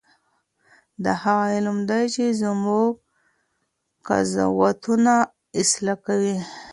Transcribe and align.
دا 1.03 1.13
هغه 1.23 1.45
علم 1.55 1.77
دی 1.89 2.03
چې 2.15 2.23
زموږ 2.41 2.91
قضاوتونه 4.07 5.13
اصلاح 5.61 5.97
کوي. 6.05 6.37